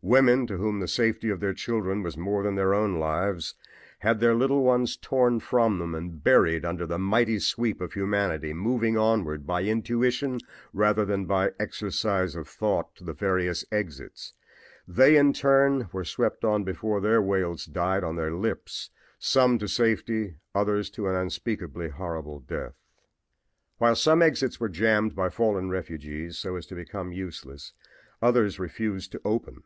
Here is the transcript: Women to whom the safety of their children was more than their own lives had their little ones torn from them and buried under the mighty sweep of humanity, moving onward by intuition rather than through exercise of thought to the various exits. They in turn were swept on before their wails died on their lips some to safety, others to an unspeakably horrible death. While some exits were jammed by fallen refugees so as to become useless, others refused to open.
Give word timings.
Women 0.00 0.46
to 0.46 0.56
whom 0.58 0.78
the 0.78 0.86
safety 0.86 1.28
of 1.28 1.40
their 1.40 1.52
children 1.52 2.04
was 2.04 2.16
more 2.16 2.44
than 2.44 2.54
their 2.54 2.72
own 2.72 3.00
lives 3.00 3.56
had 3.98 4.20
their 4.20 4.34
little 4.34 4.62
ones 4.62 4.96
torn 4.96 5.40
from 5.40 5.80
them 5.80 5.92
and 5.92 6.22
buried 6.22 6.64
under 6.64 6.86
the 6.86 7.00
mighty 7.00 7.40
sweep 7.40 7.80
of 7.80 7.94
humanity, 7.94 8.54
moving 8.54 8.96
onward 8.96 9.44
by 9.44 9.64
intuition 9.64 10.38
rather 10.72 11.04
than 11.04 11.26
through 11.26 11.50
exercise 11.58 12.36
of 12.36 12.46
thought 12.46 12.94
to 12.94 13.02
the 13.02 13.12
various 13.12 13.64
exits. 13.72 14.34
They 14.86 15.16
in 15.16 15.32
turn 15.32 15.88
were 15.90 16.04
swept 16.04 16.44
on 16.44 16.62
before 16.62 17.00
their 17.00 17.20
wails 17.20 17.64
died 17.66 18.04
on 18.04 18.14
their 18.14 18.32
lips 18.32 18.90
some 19.18 19.58
to 19.58 19.66
safety, 19.66 20.36
others 20.54 20.90
to 20.90 21.08
an 21.08 21.16
unspeakably 21.16 21.88
horrible 21.88 22.38
death. 22.38 22.76
While 23.78 23.96
some 23.96 24.22
exits 24.22 24.60
were 24.60 24.68
jammed 24.68 25.16
by 25.16 25.28
fallen 25.28 25.70
refugees 25.70 26.38
so 26.38 26.54
as 26.54 26.66
to 26.66 26.76
become 26.76 27.10
useless, 27.10 27.72
others 28.22 28.60
refused 28.60 29.10
to 29.12 29.20
open. 29.24 29.64